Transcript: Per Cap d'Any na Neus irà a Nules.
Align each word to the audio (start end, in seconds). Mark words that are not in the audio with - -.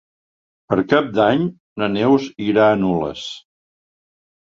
Per 0.73 0.77
Cap 0.93 1.11
d'Any 1.19 1.45
na 1.83 1.91
Neus 1.99 2.29
irà 2.49 2.69
a 2.73 2.83
Nules. 2.83 3.31